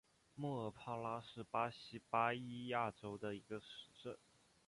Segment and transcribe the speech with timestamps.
[0.33, 4.17] 莫尔帕拉是巴西巴伊亚州的一个市镇。